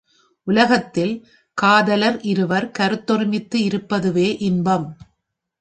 [0.47, 1.13] உலகத்தில்
[1.57, 4.87] காதலர் இருவர் கருத்தொருமித்து இருப்பதுவே இன்பம்.